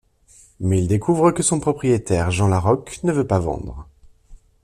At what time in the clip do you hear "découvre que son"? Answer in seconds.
0.87-1.59